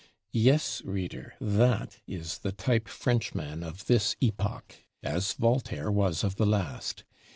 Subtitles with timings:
[0.33, 6.47] Yes, Reader, that is the Type Frenchman of this epoch, as Voltaire was of the
[6.47, 7.03] last.